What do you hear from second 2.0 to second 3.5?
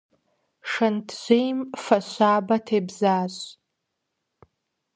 щабэ тебзащ.